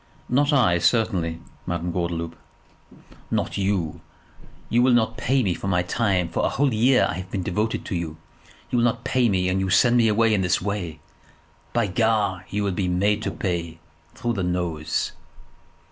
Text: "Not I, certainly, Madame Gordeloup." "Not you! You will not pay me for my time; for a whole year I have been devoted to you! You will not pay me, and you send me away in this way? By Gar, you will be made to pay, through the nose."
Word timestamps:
"Not 0.29 0.51
I, 0.51 0.79
certainly, 0.79 1.41
Madame 1.67 1.91
Gordeloup." 1.91 2.35
"Not 3.29 3.55
you! 3.59 4.01
You 4.67 4.81
will 4.81 4.93
not 4.93 5.15
pay 5.15 5.43
me 5.43 5.53
for 5.53 5.67
my 5.67 5.83
time; 5.83 6.27
for 6.27 6.43
a 6.43 6.49
whole 6.49 6.73
year 6.73 7.05
I 7.07 7.13
have 7.19 7.29
been 7.29 7.43
devoted 7.43 7.85
to 7.85 7.95
you! 7.95 8.17
You 8.71 8.79
will 8.79 8.85
not 8.85 9.03
pay 9.03 9.29
me, 9.29 9.47
and 9.47 9.59
you 9.59 9.69
send 9.69 9.97
me 9.97 10.07
away 10.07 10.33
in 10.33 10.41
this 10.41 10.59
way? 10.59 11.01
By 11.71 11.85
Gar, 11.85 12.47
you 12.49 12.63
will 12.63 12.71
be 12.71 12.87
made 12.87 13.21
to 13.21 13.29
pay, 13.29 13.77
through 14.15 14.33
the 14.33 14.43
nose." 14.43 15.11